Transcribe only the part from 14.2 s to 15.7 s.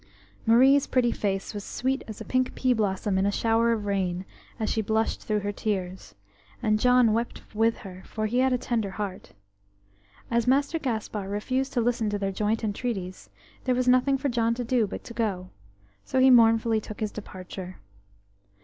John to do but to go,